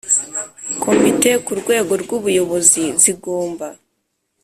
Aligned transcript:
Komitezo 0.83 1.39
ku 1.45 1.51
rwego 1.61 1.91
rw 2.01 2.11
buyobozi 2.23 2.83
zigomba 3.01 3.67